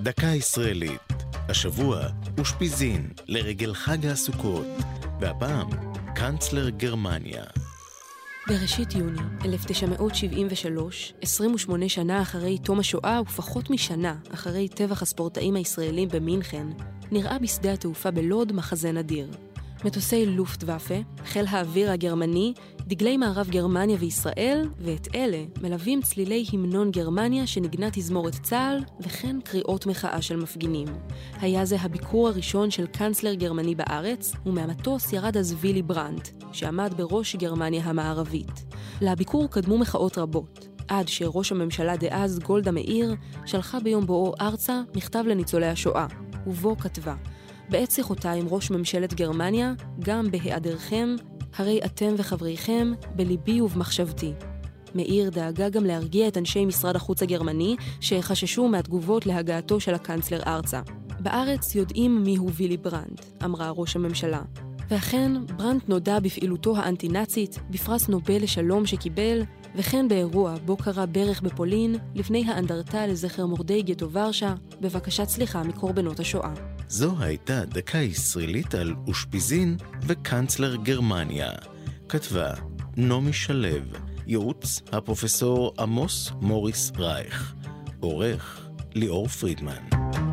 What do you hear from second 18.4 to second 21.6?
מחזה נדיר. מטוסי לופטוואפה, חיל